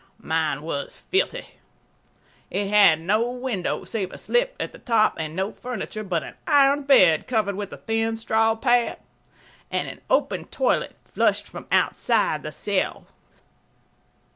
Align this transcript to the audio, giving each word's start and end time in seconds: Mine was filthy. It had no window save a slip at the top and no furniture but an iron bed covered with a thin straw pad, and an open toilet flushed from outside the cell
Mine 0.17 0.63
was 0.63 0.95
filthy. 0.95 1.45
It 2.49 2.69
had 2.69 2.99
no 3.01 3.29
window 3.29 3.83
save 3.83 4.11
a 4.11 4.17
slip 4.17 4.55
at 4.59 4.71
the 4.71 4.79
top 4.79 5.15
and 5.19 5.35
no 5.35 5.51
furniture 5.51 6.03
but 6.03 6.23
an 6.23 6.33
iron 6.47 6.81
bed 6.81 7.27
covered 7.27 7.55
with 7.55 7.71
a 7.71 7.77
thin 7.77 8.17
straw 8.17 8.55
pad, 8.55 8.97
and 9.69 9.87
an 9.87 10.01
open 10.09 10.45
toilet 10.45 10.95
flushed 11.05 11.47
from 11.47 11.67
outside 11.71 12.41
the 12.41 12.51
cell 12.51 13.05